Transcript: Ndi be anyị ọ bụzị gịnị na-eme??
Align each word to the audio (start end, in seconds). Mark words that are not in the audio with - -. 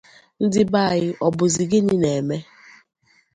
Ndi 0.45 0.61
be 0.71 0.79
anyị 0.91 1.09
ọ 1.25 1.27
bụzị 1.37 1.63
gịnị 1.71 1.95
na-eme?? 2.01 2.37